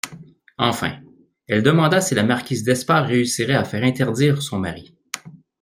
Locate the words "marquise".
2.23-2.63